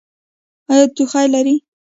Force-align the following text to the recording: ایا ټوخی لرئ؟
ایا 0.71 0.85
ټوخی 0.95 1.27
لرئ؟ 1.33 1.55